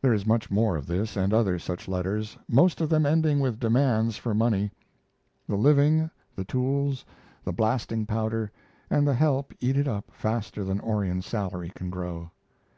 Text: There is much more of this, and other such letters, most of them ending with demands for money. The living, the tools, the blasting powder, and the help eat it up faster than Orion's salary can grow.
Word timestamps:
There 0.00 0.14
is 0.14 0.24
much 0.24 0.50
more 0.50 0.76
of 0.78 0.86
this, 0.86 1.14
and 1.14 1.30
other 1.34 1.58
such 1.58 1.88
letters, 1.88 2.38
most 2.48 2.80
of 2.80 2.88
them 2.88 3.04
ending 3.04 3.38
with 3.38 3.60
demands 3.60 4.16
for 4.16 4.32
money. 4.32 4.70
The 5.46 5.56
living, 5.56 6.10
the 6.34 6.44
tools, 6.46 7.04
the 7.44 7.52
blasting 7.52 8.06
powder, 8.06 8.50
and 8.88 9.06
the 9.06 9.12
help 9.12 9.52
eat 9.60 9.76
it 9.76 9.86
up 9.88 10.10
faster 10.10 10.64
than 10.64 10.80
Orion's 10.80 11.26
salary 11.26 11.68
can 11.68 11.90
grow. 11.90 12.30